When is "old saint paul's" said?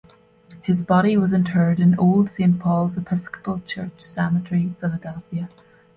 1.99-2.97